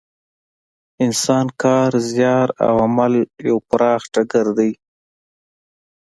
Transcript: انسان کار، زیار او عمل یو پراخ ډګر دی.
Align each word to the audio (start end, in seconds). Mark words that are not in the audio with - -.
انسان 1.05 1.45
کار، 1.61 1.91
زیار 2.11 2.47
او 2.65 2.75
عمل 2.85 3.13
یو 3.47 3.57
پراخ 3.69 4.01
ډګر 4.13 4.47
دی. 4.57 4.71